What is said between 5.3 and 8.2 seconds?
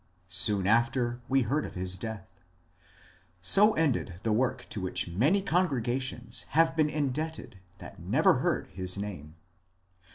congregations have been indebted that